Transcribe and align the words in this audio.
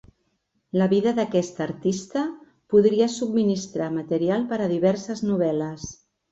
La 0.81 0.87
vida 0.93 1.11
d'aquesta 1.19 1.61
artista 1.65 2.25
podria 2.75 3.11
subministrar 3.19 3.93
material 4.01 4.51
per 4.55 4.63
a 4.65 4.73
diverses 4.77 5.25
novel·les. 5.31 5.89